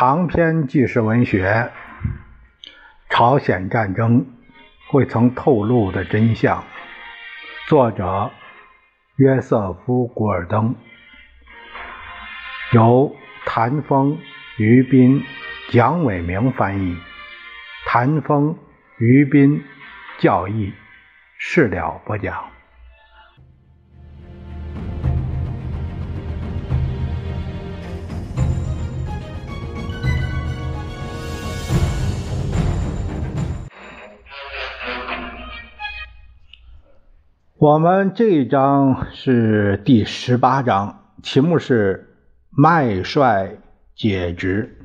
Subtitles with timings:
[0.00, 1.44] 长篇纪实文学
[3.10, 4.24] 《朝鲜战争
[4.92, 6.62] 未曾透露的真相》，
[7.68, 8.30] 作者
[9.16, 10.76] 约瑟夫·古尔登，
[12.70, 14.16] 由谭峰、
[14.56, 15.24] 于斌、
[15.70, 16.96] 蒋伟明翻译，
[17.84, 18.56] 谭峰、
[18.98, 19.64] 于斌
[20.20, 20.72] 教译，
[21.38, 22.48] 事了播讲。
[37.60, 42.14] 我们这一章是第十八章，题目是
[42.56, 43.56] “麦帅
[43.96, 44.78] 解职”。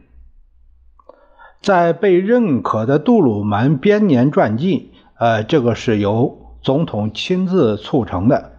[1.61, 8.53] 在被认可的杜鲁门编年传记，呃，这个是由总统亲自促成的。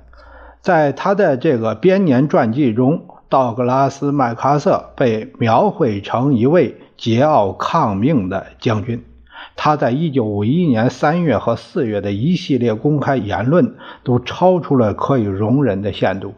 [0.60, 9.05] 在他的这个编年传记中，道格拉斯·麦克阿瑟被描绘成一位桀骜抗命的将军。
[9.56, 16.34] 他在1951年3月和4月的一系列公开言论都超出了可以容忍的限度，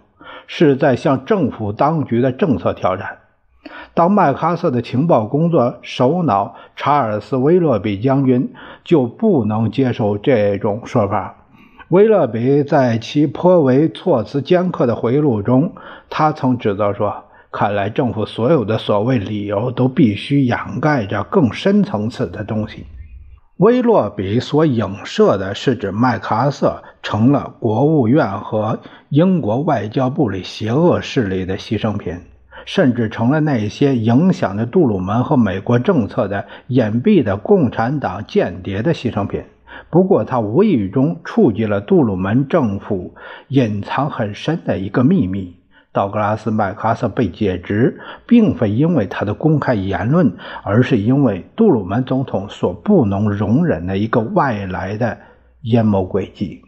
[0.47, 3.19] 是在向政府当局的政策挑战。
[3.95, 8.53] 当麦克阿瑟的情报工作首脑查尔斯·威勒比将军
[8.85, 11.47] 就不能接受这种说法。
[11.89, 15.73] 威勒比在其颇为措辞尖刻的回忆录中，
[16.11, 22.87] 他曾指责说：“看来政府所有的所谓理由都必须掩盖着更深层次的东西。”
[23.59, 32.21] 威洛比所影射的是指麦克阿瑟成了国务院和英国外交部里邪恶势力的牺牲品，
[32.67, 39.43] 甚至成了那些影响着杜鲁门和美国政策的隐蔽的共产党间谍的牺牲品。
[39.89, 43.15] 不过，他无意中触及了杜鲁门政府
[43.49, 45.57] 隐藏很深的一个秘密。
[45.97, 50.31] 道格拉斯·麦克阿瑟被解职，并非因为他的公开言论，
[50.63, 55.17] 而是因为杜鲁门总统所不能容忍的一个外来的
[55.63, 56.61] 阴谋诡计。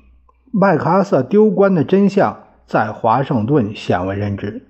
[0.50, 4.62] 麦克阿瑟丢官的真相在华盛顿鲜为人知。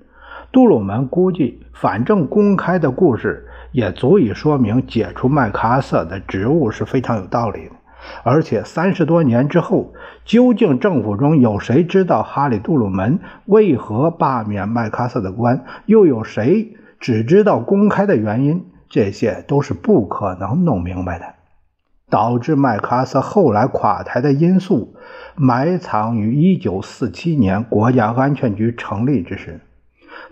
[0.50, 7.72] 杜鲁门估计，反正公开的故事也足以说明解除麦克阿瑟的职务是非常有道理的。
[8.22, 9.92] 而且三十多年之后，
[10.24, 15.64] 究竟政府中有谁知道哈里·杜鲁门为何罢免麦克阿瑟的官？
[15.86, 18.64] 又有谁只知道公开的原因？
[18.88, 21.26] 这些都是不可能弄明白的。
[22.10, 24.94] 导致麦克阿瑟后来垮台的因素，
[25.36, 29.60] 埋藏于1947年国家安全局成立之时。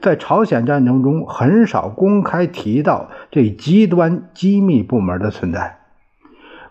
[0.01, 5.81] 在朝鲜战争中，很少公开提到这极端机密部门的存在。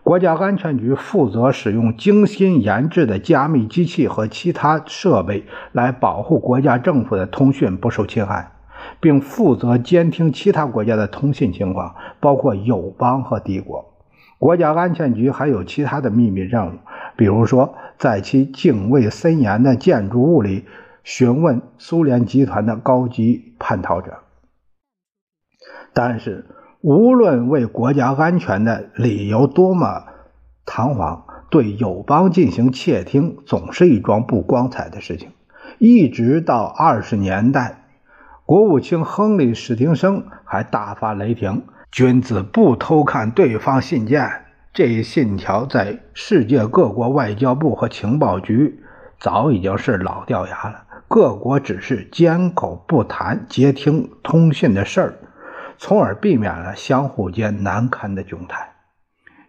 [0.05, 8.51] 国家安全局负责使用精心研制的加密机器和其他设备来保护国家政府的通讯不受侵害，
[8.99, 13.83] 并负责监听其他国家的通信情况，包括友邦和敌国。
[14.37, 16.77] 国家安全局还有其他的秘密任务，
[17.17, 20.65] 比如说在其警卫森严的建筑物里
[21.03, 24.19] 询问苏联集团的高级叛逃者。
[25.95, 26.45] 但是。
[26.85, 30.03] 无论为国家安全的理由多么
[30.67, 35.31] 堂皇，对友邦进行窃听总是一桩不光彩的事情。
[35.79, 37.85] 一直到二十年代，
[38.45, 44.29] 国务卿亨利·史汀生还大发雷霆：“君子不偷看对方信件。”
[44.71, 48.79] 这一信条在世界各国外交部和情报局
[49.19, 50.83] 早已经是老掉牙了。
[51.07, 55.13] 各国只是缄口不谈接听通信的事儿。
[55.77, 58.71] 从而避免了相互间难堪的窘态。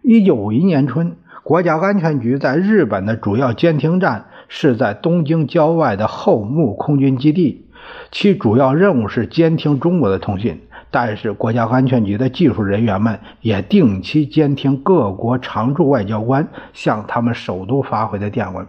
[0.01, 7.69] 一九五一年春，国家安全局在日本的主要监听站是在东京郊外的后木空军基地，
[8.11, 10.61] 其主要任务是监听中国的通信。
[10.89, 18.65] 但是，国家安全局的技术人员们也定期监听各国常驻外交官向他们首都发回的电文。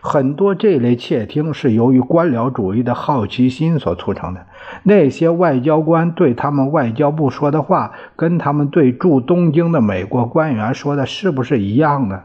[0.00, 4.46] 很多这类窃听是由于官僚主义的好奇心所促成的。
[4.82, 12.24] 那些外交官对他们外交部说的话，跟他们对驻东京的美国官员说的是不是一样的？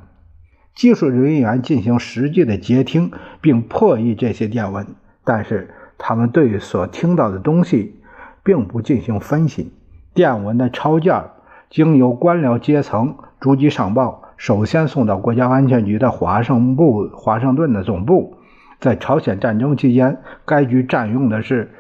[0.76, 3.12] 技术人员进行实际的接听，
[3.42, 4.88] 并破译这些电文，
[5.24, 8.02] 但是他们对所听到的东西
[8.44, 9.74] 并不进行分析。
[10.14, 11.24] 电文的抄件
[11.70, 14.24] 经由官僚阶层逐级上报。
[14.40, 18.38] 首先送到国家安全局的华盛部华盛顿的总部，
[18.80, 21.74] 在朝鲜战争期间，该局占用的是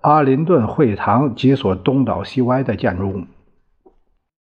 [0.00, 3.22] 阿林顿会堂几所东倒西歪的建筑物。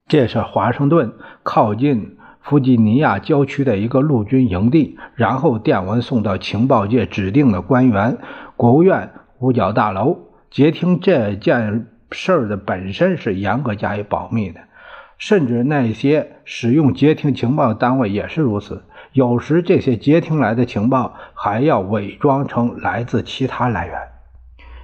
[0.06, 4.96] 这是华盛顿靠近弗吉尼亚郊区的一个陆军营地。
[5.16, 8.16] 然后电文送到情报界指定的官员——
[8.56, 9.10] 国务院
[9.40, 10.18] 五角大楼。
[10.50, 14.60] 接听这件事的本身是严格加以保密的，
[15.18, 18.82] 甚至那些使用接听情报的单位也是如此。
[19.12, 23.96] 有时这些接听来的情报还要伪装成来自其他来源。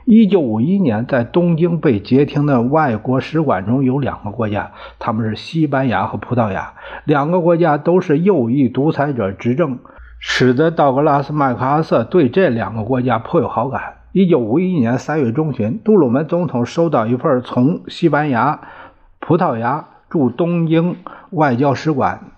[0.06, 6.74] 一九五一年，在东京被截听的外国使馆中有两个国家，他们是西班牙和葡萄牙。
[7.04, 9.78] 两个国家都是右翼独裁者执政，
[10.18, 13.98] 使得道格拉斯·麦克阿瑟对这两个国家颇有好感。
[14.12, 18.60] 一九五一年三月中旬，杜鲁门总统收到一份从西班牙、
[19.20, 20.96] 葡萄牙驻东京
[21.30, 22.32] 外交使馆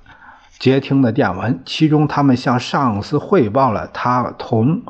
[0.59, 4.83] 接听的电文，其中他们向上司汇报了他同。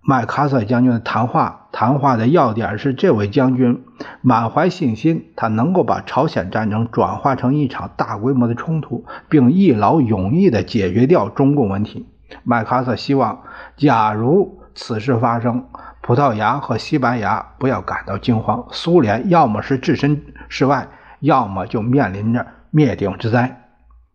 [0.00, 3.84] 麦克阿瑟将军的谈话，谈话的要点是：这位将军
[4.22, 12.06] 满怀信心，他能够把朝鲜战争转化成一场大规模的冲突，并一劳永逸地解决掉中共问题。
[12.44, 13.40] 麦克阿瑟希望，
[13.76, 15.64] 假如此事发生，
[16.02, 20.86] 葡萄牙和西班牙不要感到惊慌，苏联要么是置身事外，
[21.20, 23.62] 要么就面临着灭顶之灾。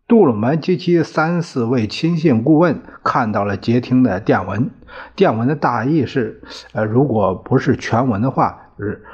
[0.08, 4.70] 杜鲁门及其三四位亲信顾问看到了截听的电文，
[5.16, 9.04] 电文的大意是：呃，如果不是全文的话，是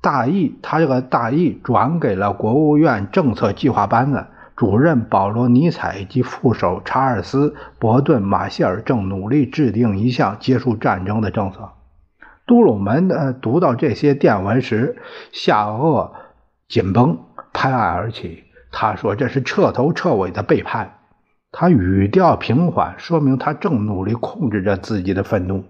[0.00, 0.58] 大意。
[0.62, 4.24] 他这个大意转给了国务院政策计划班子
[4.56, 11.72] 主任保罗·尼采以及副手查尔斯·伯顿·马歇尔，正努力制定一项结束战争的政策。
[12.46, 14.96] 杜鲁门呃读到这些电文时，
[15.32, 16.12] 下颚
[16.70, 17.18] 紧绷，
[17.52, 18.44] 拍案而起。
[18.70, 20.98] 他说：“这是彻头彻尾的背叛。”
[21.50, 25.64] 他语调平缓，说明他正努力控制着自己的愤怒。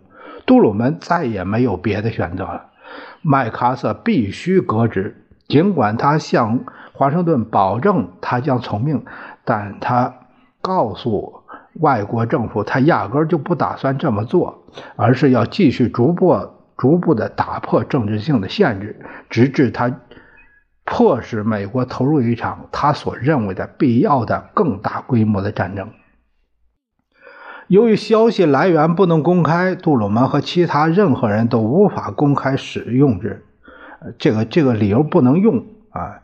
[0.45, 2.67] 杜鲁门再也没有别的选择了，
[3.23, 5.25] 麦克阿瑟必须革职。
[5.49, 6.61] 尽管他向
[6.93, 9.03] 华盛顿保证他将从命，
[9.47, 10.15] 但他
[10.61, 11.45] 告诉
[11.81, 14.65] 外国政府，他压根就不打算这么做，
[14.97, 16.37] 而是要继续逐步、
[16.77, 19.01] 逐步地打破政治性的限制，
[19.31, 19.91] 直至他。
[20.85, 25.89] 迫使美国投入一场他所认为的必要的更大规模的战争。
[27.69, 33.47] 由于消息来源不能公开，杜鲁门和其他任何人都无法公开使用之。
[34.19, 36.23] 这个这个理由不能用啊，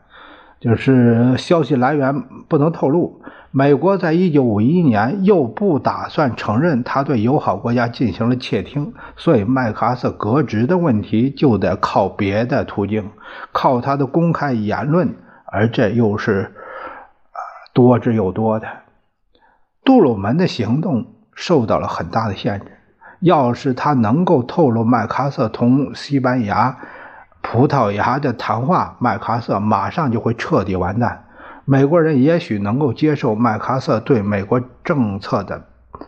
[0.59, 3.21] 就是消息来源不能透露。
[3.57, 13.09] 美国在一九五一年又不打算承认他对友好国家进行了窃听，所以麦克阿瑟革职的问题就得靠别的途径，
[13.51, 15.15] 靠他的公开言论，
[15.47, 16.53] 而这又是
[17.73, 18.67] 多之又多的。
[19.83, 22.65] 杜鲁门的行动受到了很大的限制。
[23.21, 26.77] 要是他能够透露麦克阿瑟同西班牙、
[27.41, 31.23] 葡萄牙的谈话，麦克阿瑟马上就会彻底完蛋。
[31.69, 35.65] 美国人也许能够接受麦克阿瑟对美国政策的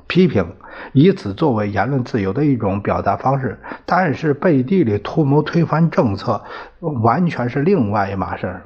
[0.08, 0.54] 批评，
[0.94, 3.60] 以此作为言论自由的一种表达方式。
[3.86, 6.42] 但是背地里图谋推翻政策，
[6.80, 8.62] 完全是另外一码事。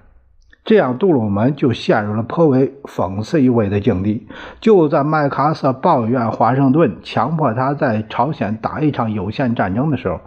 [0.64, 4.28] 这样，杜鲁门就陷入了颇为讽刺意味的境地。
[4.62, 10.20] 就在麦克阿瑟抱怨华盛顿强迫他在朝鲜打一场有限战争的时候，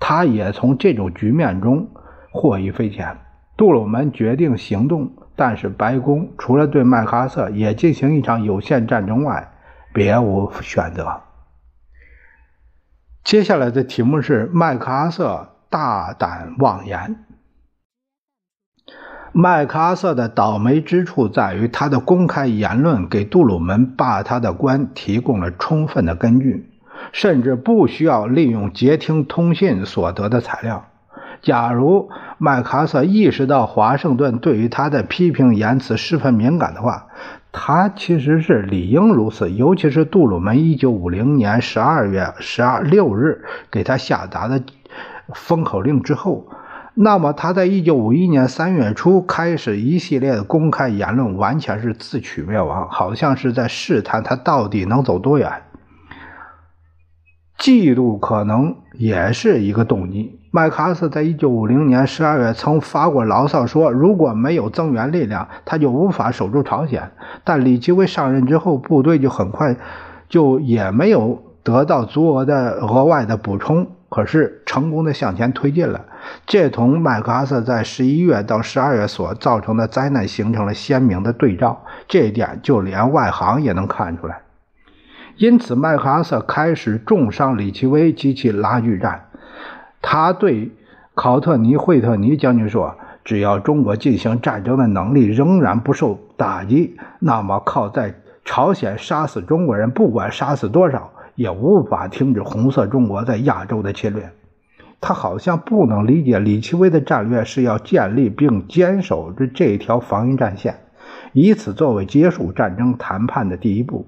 [0.00, 1.86] 他也从这种局面中
[2.32, 3.18] 获益匪浅。
[3.56, 5.12] 杜鲁门决定行动。
[5.38, 9.52] 但是白宫除了对麦克阿瑟也进行一场有限战争外，
[9.94, 11.20] 别无选择。
[13.22, 17.24] 接下来的题目是麦克阿瑟大胆妄言。
[19.30, 26.68] 麦克阿瑟的倒霉之处在于，他的公开言论给杜鲁门罢他的官提供了充分的根据，
[27.12, 30.87] 甚至不需要利用截听通信所得的材料。
[31.42, 37.06] 假如麦克阿瑟意识到华盛顿对于他的批评言辞十分敏感的话，
[37.52, 39.50] 他其实是理应如此。
[39.50, 44.62] 尤其是杜鲁门一九五零年十二月十二六日给他下达的
[45.34, 46.48] 封口令之后，
[46.94, 55.62] 那么他在一九五一年三月初开始一系列的公开言论，完全是自取灭亡，好像是在试探他到底能走多远。
[57.58, 60.37] 嫉妒可能也是一个动机。
[60.50, 67.10] 麦克阿瑟在1950年12月曾发过牢骚，说如果没有增援力量，他就无法守住朝鲜。
[67.44, 69.76] 但李奇微上任之后，部队就很快
[70.28, 76.00] 就也没有得到足额的额外的补充，可是成功的向前推进了。
[76.46, 81.84] 这同麦克阿瑟在11月到12月所造成的灾难形成了鲜明的对照。
[82.08, 84.40] 这一点就连外行也能看出来。
[85.36, 89.26] 因此，麦克阿瑟开始重伤李奇微及其拉锯战。
[90.00, 90.70] 他对
[91.14, 98.14] 考特尼·惠特尼将军说：“只要中国进行战争的能力仍然不受打击，那么靠在
[98.44, 104.30] 朝鲜杀死中国人，不管杀死多少，也无法停止红色中国在亚洲的侵略。”
[105.00, 110.74] 他好像不能理解李奇微的战略是要建立并坚守着这条防御战线，
[111.32, 114.06] 以此作为结束战争谈判的第一步。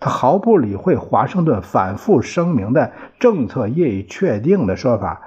[0.00, 5.22] 他毫不理会华盛顿反复声明的政策业已确定的说法，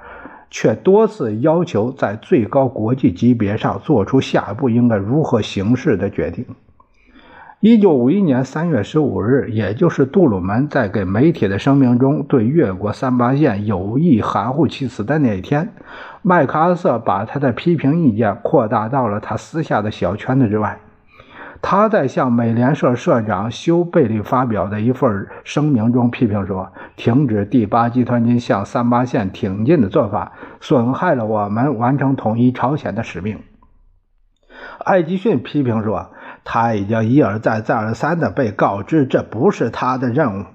[0.49, 6.45] 却多次要求在最高国际级别上做出下一步应该如何行事的决定。
[7.61, 15.73] 一九五一年三月十五日，也就是杜鲁门在给媒体的声明中对越过三八线有意含糊其辞的那一天，
[16.21, 20.79] 麦克阿瑟把他的批评意见扩大到了他私下的小圈子之外。
[21.67, 33.39] 他在向美联社社长休·贝利发表的一份声明中批评说：“停止第八集团军向三八线挺进的做法，损害了我们完成统一朝鲜的使命。”
[34.85, 36.11] 艾吉逊批评说。
[36.47, 40.45] 他已经一而再、再而三地被告知这不是他的任务。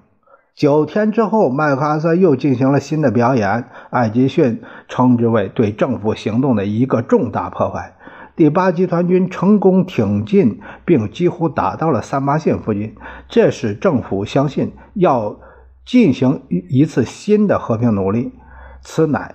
[0.55, 7.97] 九天之后，麦克阿瑟又进行了新的表演，艾吉逊称之为对政府行动的一个重大破坏。
[8.41, 12.95] 第八集团军成功挺进，并几乎打到了三八线附近，
[13.29, 15.39] 这使政府相信要
[15.85, 18.33] 进行一次新的和平努力。
[18.81, 19.35] 此乃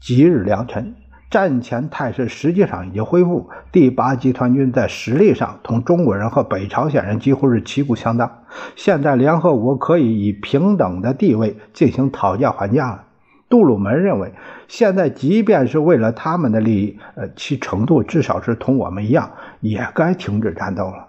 [0.00, 0.94] 吉日良辰。
[1.32, 8.44] 战前态势实际上已经恢复，第八集团军在实力上同中国人和北朝鲜人几乎是旗鼓相当。
[8.76, 13.04] 现在联合国可以以平等的地位进行讨价还价了。
[13.52, 14.32] 杜鲁门认为，
[14.66, 21.08] 现在即便是为了他们的利益，呃，其程度至少是同我们一样，也该停止战斗了。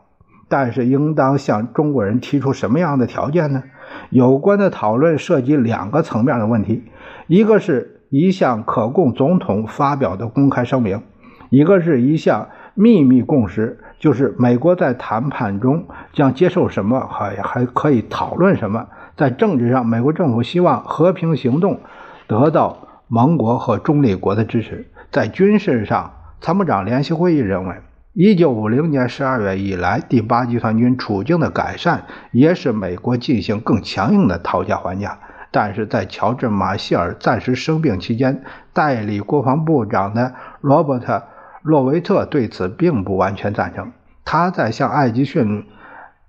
[0.50, 3.64] 但是，应当向中国人提出什么样的条件呢？
[4.10, 6.84] 有关的讨论涉及两个层面的问题，
[7.28, 7.92] 一个是。
[8.16, 11.02] 一项可供总统发表的公开声明，
[11.50, 18.86] 一个是一项秘密共识，就是美国在谈判中将接受什么，还还可以讨论什么。
[19.18, 21.80] 在政治上，美国政府希望和平行动
[22.28, 27.76] 得到盟国和中立国的支持；在军事上，参谋长联席会议认为
[28.16, 35.20] ，1950年12月以来，第八集团军处境的改善也使美国进行更强硬的讨价还价。
[35.52, 41.14] 但是在乔治·马歇尔暂时生病期间，代理国防部长的罗伯特·
[41.62, 43.92] 洛维特对此并不完全赞成。
[44.26, 45.66] 他在向艾吉逊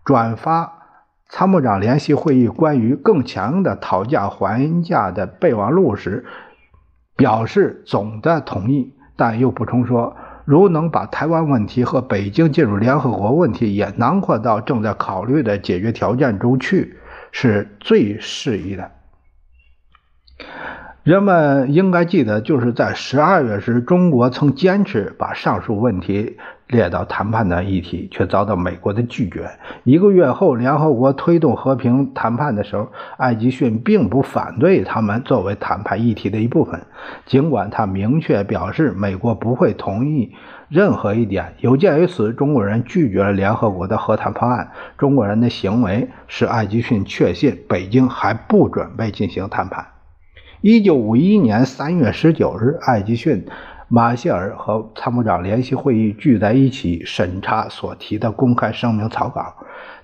[0.05, 0.74] 转发
[1.29, 6.25] 参谋长联席会议关于更强的讨价还价的备忘录时，
[7.17, 16.99] 表示总的同意，但又补充说，如能把台湾问题和北京进入联合国问题也囊括到正在考虑的解决条件中去，
[17.33, 18.91] 是最适宜的。
[21.05, 29.51] 人们应该记得，就是在十二月时，中国曾坚持把上述问题列到谈判的议题，却遭到美国的拒绝。
[29.83, 36.81] 一个月后，联合国推动和平谈判的时候，艾吉逊并不反对他们作为谈判议题的一部分，
[37.27, 40.33] 尽管他明确表示美国不会同意
[40.71, 41.53] 任何一点。
[41.61, 44.71] 有鉴于此，中国人拒绝了联合国的和谈方案。
[44.97, 49.85] 中国人的行为使艾吉逊确信北京还不准备进行谈判。
[50.67, 53.45] 一九五一年三月十九日，艾吉逊、
[53.87, 59.57] 马歇尔和参谋长联席会议聚在一起审查所提的公开声明草稿。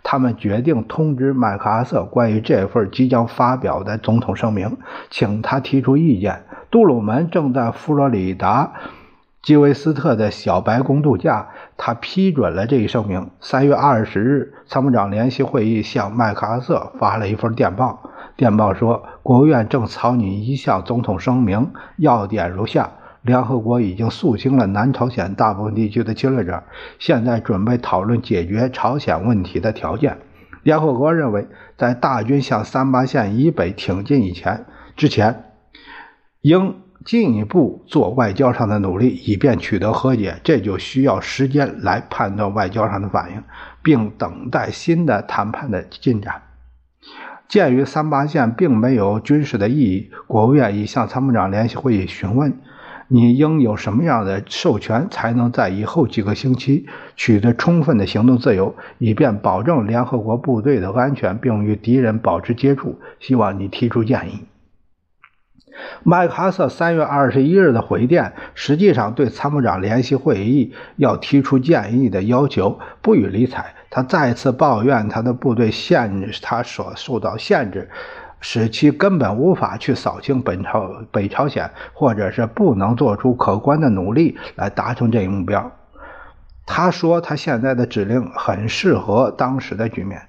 [0.02, 4.76] 他们决定通知麦克阿瑟关于这份即将发表的总统声明，
[5.08, 6.42] 请他提出意见。
[6.70, 8.74] 杜鲁门正在佛罗里达
[9.42, 13.30] 基维斯特的小白宫度假，他批准了这一声明。
[13.40, 18.10] 三月二十日，参谋长联席会议向麦克阿瑟发了一份电报。
[18.36, 22.90] 电报说，国务院正草拟一项总统声明，要点如下：
[23.22, 26.62] 联合国已经肃清了南朝鲜大部分地区的侵略者，
[26.98, 30.18] 现在准备讨论解决朝鲜问题的条件。
[30.62, 34.66] 联合国认为，在大军向三八线以北挺进以前
[34.96, 35.44] 之前，
[36.42, 40.38] 应进一步做外交上的努力，以便取得和解。
[40.44, 43.42] 这就需要时间来判断外交上的反应，
[43.82, 46.42] 并等待新的谈判的进展。
[47.48, 52.52] 鉴于三八线并没有军事的意义，国务院已向参谋长联席会议询问，
[53.08, 63.00] 你应有什么样的授权，才能在以后几个星期取得充分的行动自由，以便保证联合国部队的安全，并与敌人保持接触？
[63.18, 64.44] 希望你提出建议。
[66.02, 73.74] 麦克阿瑟三月二十一日的回电，实际上对参谋长联席会议要提出建议的要求不予理睬。
[73.90, 77.90] 他再次抱怨他的部队限他所受到限制，
[78.40, 85.72] 使其根本无法去扫清本朝北朝鲜，或者是不能做出可观的努力来达成这一目标。
[86.64, 90.22] 他说，他现在的指令很适合当时的局面。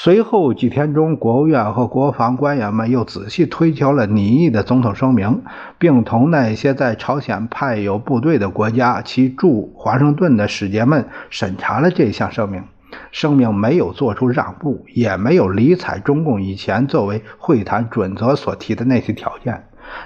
[0.00, 5.42] 随后几天中，国务院和国防官员们又仔细推敲了拟议的总统声明，
[5.76, 12.62] 并同那些在朝鲜派有部队的国家其驻华盛顿的使节们审查了这项声明。
[13.10, 19.64] 声明没有做出让步，也没有理睬中共以前作为会谈准则所提的那些条件，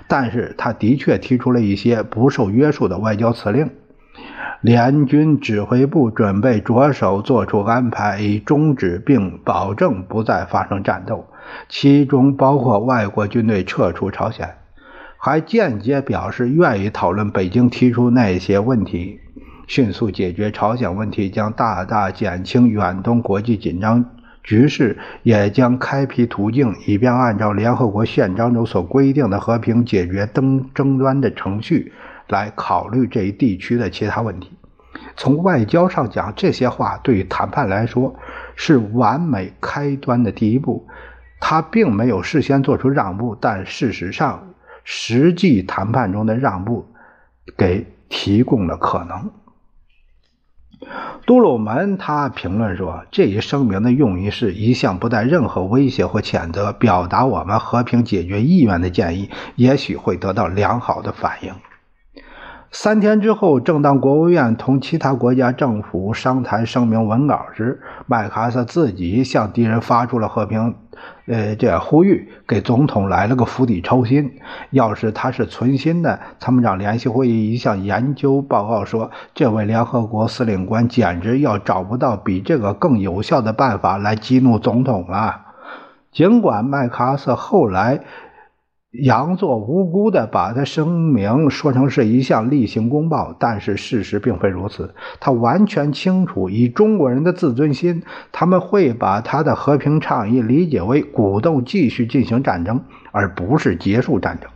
[0.09, 3.69] 但是他的确提出了一些不受约束的外交辞令。
[4.61, 11.27] 联军指挥部准备着手做出安排，以终止并保证不再发生战斗，
[11.69, 14.55] 其中包括外国军队撤出朝鲜，
[15.17, 19.19] 还间接表示愿意讨论北京提出那些问题。
[19.67, 24.05] 迅速解决朝鲜问题将大大减轻远东国际紧张
[24.43, 31.93] 局势，也将开辟途径，以便按照联合国宪章中所规定的和平解决争争端的程序。
[32.29, 34.53] 来考虑这一地区的其他问题。
[35.17, 38.15] 从外交上讲，这些话对于谈判来说
[38.57, 40.87] 是完美开端的第一步。
[41.45, 46.87] 他并没有事先做出让步，但事实上，实际谈判中的让步
[47.57, 49.31] 给提供了可能。
[51.27, 61.53] 杜鲁门他评论说：“这一声明的用意是一项不带任何威胁或谴责，表达我们和平解决意愿的建议，也许会得到良好的反应。”
[62.75, 70.75] 三天之后，正当国务院同其他国家政府商谈声明文稿时，麦克阿瑟自己向敌人发出了和平，
[71.27, 74.39] 呃，这呼吁，给总统来了个釜底抽薪。
[74.71, 85.43] 要是他是存心的，参谋长联席会议一项研究报告说，这位联合国司令官简直要找不到比这个更有效的办法来激怒总统了。
[86.11, 88.01] 尽管麦克阿瑟后来。
[88.93, 94.95] 佯作无辜的把他声明说成是一项例行公报，但是事实并非如此。
[95.19, 102.79] 他完全清楚，以中国人的自尊心，他们会把他的和平倡议理解为鼓动继续进行战争，
[103.13, 104.51] 而不是结束战争。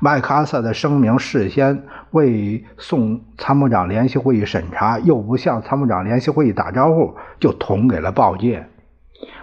[0.00, 8.66] 麦克阿瑟的声明事先未送参谋长联席会议审查，又不向参谋长联席会议打招呼，就捅给了报界。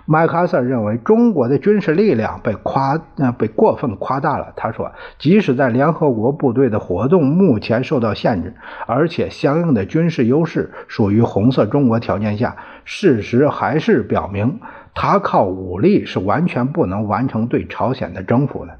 [0.05, 4.51] 麦克阿瑟认为中国的军事力量被夸呃被过分夸大了。
[4.55, 8.53] 他说，即使在联合国部队的活动目前受到限制，
[8.86, 14.59] 而且相应的军事优势属于红色中国条件下，事实还是表明
[14.93, 18.77] 他靠武力是完全不能完成对朝鲜的征服的。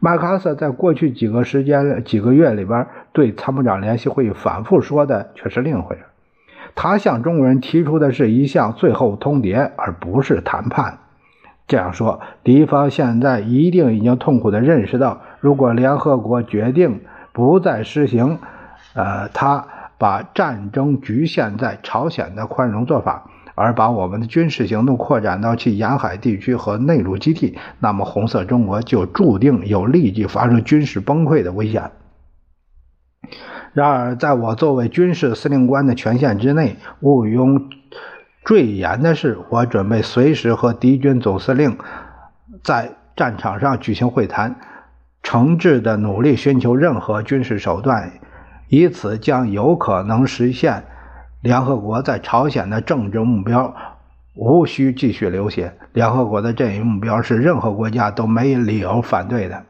[0.00, 6.02] 麦克阿瑟在过去几个时间几个月里边对参谋长联席会议反复说的却是另一回事。
[6.74, 10.98] 他向中国人提出的是一项最后通牒，而不是谈判。
[11.68, 17.00] 这样说，敌方现在一定已经痛苦地认识到，如果联合国决定
[17.32, 18.38] 不再实行，
[18.94, 19.64] 呃，他
[19.96, 31.90] 把战争局限在朝鲜的宽容做法，而把我们的军事行动扩展到其沿海地区和内陆基地，那么红色中国就注定有立即发生军事崩溃的危险。
[33.72, 37.70] 然而，在我作为军事司令官的权限之内，毋庸
[38.44, 41.78] 赘言的是，我准备随时和敌军总司令
[42.62, 44.56] 在战场上举行会谈，
[45.22, 48.12] 诚挚地努力寻求任何军事手段，
[48.68, 50.84] 以此将有可能实现
[51.40, 53.74] 联合国在朝鲜的政治目标。
[54.34, 55.74] 无需继续流血。
[55.92, 59.62] 联合国的这一目标是任何国家都没理由反对的。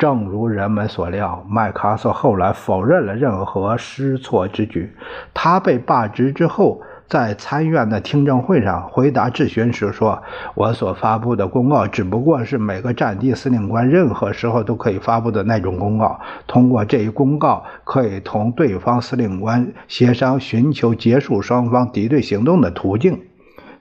[0.00, 4.90] 正如人们所料，麦克阿瑟后来否认了任何失措之举。
[5.34, 10.22] 他被罢职之后，在参院的听证会上回答质询时说
[10.56, 16.18] ：“我所发布的公告只不过是每个战地司令官任何时候都可以发布的那种公告。
[16.46, 23.20] 通过这一公告，可以同对方司令官协商寻求结束双方敌对行动的途径。”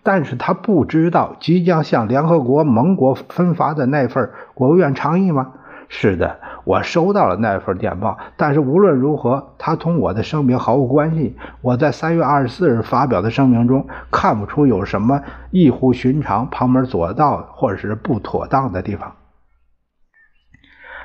[0.04, 5.52] 但是他不知道即将向联合国盟国分发的那份国务院倡议吗？
[5.92, 11.36] 是的，我收到了那份电报，但是无论如何，它同我的声明毫无关系。
[11.62, 19.16] 我在三月二十四日发表的声明中看不出有什么异乎寻常、旁门左道或者是不妥当的地方。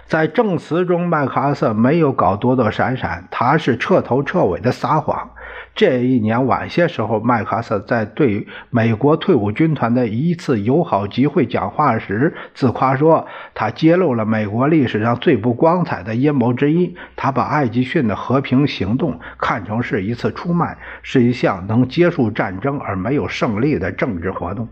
[0.06, 5.30] 在证词中，麦克阿瑟没有搞躲躲闪闪，他是彻头彻尾的撒谎。
[5.74, 16.94] 这一年晚些时候，麦克阿瑟在对美国退伍军团的一次友好集会讲话时，自夸说他揭露了美国历史上最不光彩的阴谋之一。
[17.16, 24.68] 他把艾吉逊的和平行动看成是一次出卖，是一项能结束战争而没有胜利的政治活动，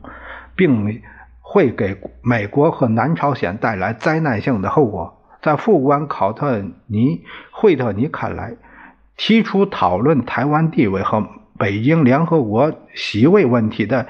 [0.55, 1.03] 并
[1.41, 5.19] 会给美国和南朝鲜带来灾难性的后果。
[5.43, 7.17] 在副官考特尼·
[7.51, 8.55] 惠特尼看来。
[9.16, 11.27] 提出讨论台湾地位和
[11.59, 14.07] 北京联合国席位问题的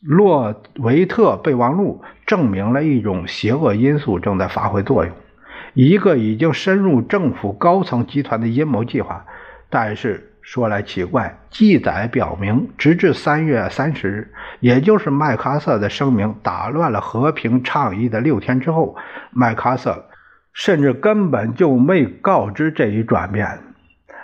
[0.00, 5.14] 洛维特备忘录证明了一种邪恶因素正在发挥作用，
[5.74, 9.24] 一个已经深入政府高层集团的阴谋计划。
[9.70, 18.96] 但是说来奇怪，记载表明，直至三月三十日，也就是麦克阿瑟的声明打乱了和平倡议的六天之后，
[19.30, 20.06] 麦克阿瑟
[20.52, 23.60] 甚至根本就没告知这一转变。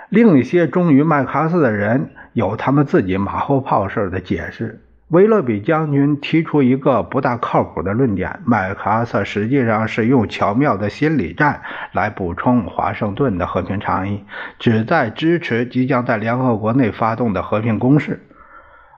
[0.08, 4.80] 另一些忠于麦克阿瑟的人有他们自己马后炮式的解释。
[5.08, 14.24] 威勒比将军提出一个不大靠谱的论点：麦克阿瑟实际上是用巧妙的心理战来补充华盛顿的和平倡议，
[14.58, 18.20] 旨在支持即将在联合国内发动的和平攻势。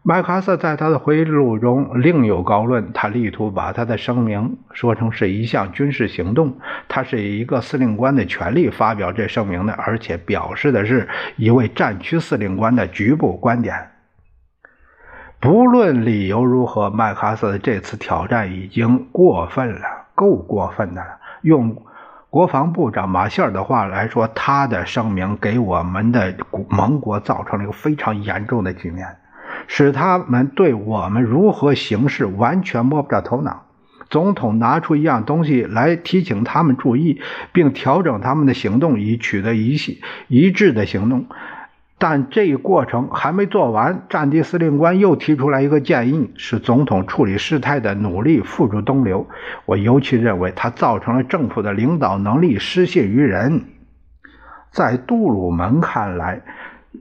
[0.03, 6.57] 麦克阿瑟在他的回忆录中另有高论，他力图把他的声明说成是一项军事行动。
[6.89, 13.91] 他是以一个司令官的权利发表这声明的，而且表示的是一位战区司令官的局部观点。
[15.39, 21.19] 不论理由如何，麦克阿瑟的这次挑战已经过分了，够过分的了。
[21.43, 21.77] 用
[22.31, 26.35] 国防部长马歇尔的话来说，他的声明给我们的
[26.71, 29.07] 盟国造成了一个非常严重的局面，
[29.73, 33.67] 使他们对我们如何行事完全摸不着头脑。
[34.11, 37.21] 总统拿出一样东西来提醒他们注意，
[37.53, 41.27] 并调整他们的行动，以取得一系一致的行动。
[41.99, 49.29] 但这一过程还没做完，战地司令官又提出来一个建议，使总统处理事态的努力付诸东流。
[49.67, 53.67] 我尤其认为，他造成了政府的领导能力失信于人。
[54.73, 56.43] 在杜鲁门看来，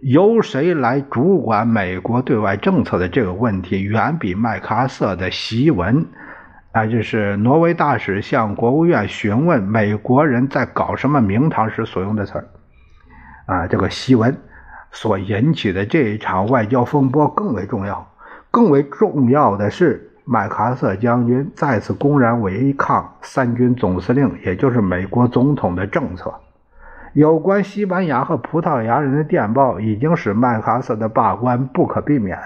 [0.01, 6.05] 由谁来主管美国对外政策的这个问题，远比麦克阿瑟的檄文，
[6.71, 12.47] 啊就是挪威大使向国务院询问美国人在搞什么名堂时所用的词儿，
[13.45, 14.37] 啊，这个檄文。
[14.91, 18.11] 所引起的这一场外交风波更为重要。
[18.49, 26.33] 更为重要的是，麦克阿瑟将军再次公然违抗三军总司令，也就是美国总统的政策。
[27.13, 32.37] 有关西班牙和葡萄牙人的电报已经使麦克阿瑟的罢官不可避免，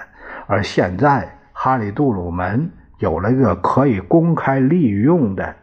[0.46, 5.54] 而现在哈里·杜鲁门有了一个可以公开利用的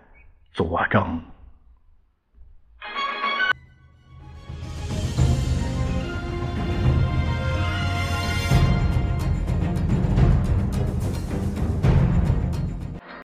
[0.54, 1.20] 佐证。